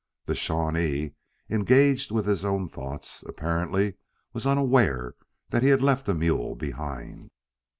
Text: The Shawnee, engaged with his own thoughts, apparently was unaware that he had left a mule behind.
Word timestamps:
The 0.25 0.33
Shawnee, 0.33 1.13
engaged 1.47 2.09
with 2.09 2.25
his 2.25 2.43
own 2.43 2.67
thoughts, 2.69 3.21
apparently 3.27 3.97
was 4.33 4.47
unaware 4.47 5.13
that 5.49 5.61
he 5.61 5.69
had 5.69 5.83
left 5.83 6.09
a 6.09 6.15
mule 6.15 6.55
behind. 6.55 7.29